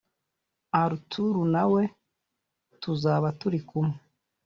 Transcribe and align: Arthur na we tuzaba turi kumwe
Arthur 0.83 1.35
na 1.53 1.63
we 1.71 1.83
tuzaba 2.81 3.27
turi 3.39 3.59
kumwe 3.67 3.97